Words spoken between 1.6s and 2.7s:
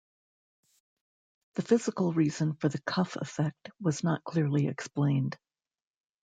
physical reason for